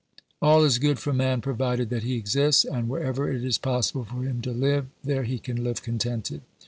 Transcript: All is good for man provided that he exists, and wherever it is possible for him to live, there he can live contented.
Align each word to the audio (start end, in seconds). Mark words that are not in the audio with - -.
All 0.41 0.63
is 0.63 0.79
good 0.79 0.97
for 0.97 1.13
man 1.13 1.41
provided 1.41 1.91
that 1.91 2.01
he 2.01 2.15
exists, 2.15 2.65
and 2.65 2.89
wherever 2.89 3.29
it 3.31 3.43
is 3.45 3.59
possible 3.59 4.03
for 4.03 4.23
him 4.23 4.41
to 4.41 4.51
live, 4.51 4.87
there 5.03 5.25
he 5.25 5.37
can 5.37 5.63
live 5.63 5.83
contented. 5.83 6.41